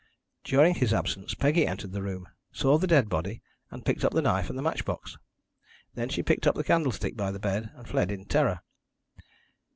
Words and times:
"During 0.43 0.73
his 0.73 0.95
absence 0.95 1.35
Peggy 1.35 1.67
entered 1.67 1.91
the 1.91 2.01
room, 2.01 2.27
saw 2.51 2.79
the 2.79 2.87
dead 2.87 3.07
body, 3.07 3.43
and 3.69 3.85
picked 3.85 4.03
up 4.03 4.11
the 4.13 4.21
knife 4.23 4.49
and 4.49 4.57
the 4.57 4.63
match 4.63 4.83
box. 4.83 5.15
Then 5.93 6.09
she 6.09 6.23
picked 6.23 6.47
up 6.47 6.55
the 6.55 6.63
candlestick 6.63 7.15
by 7.15 7.29
the 7.29 7.37
bed, 7.37 7.69
and 7.75 7.87
fled 7.87 8.09
in 8.09 8.25
terror. 8.25 8.61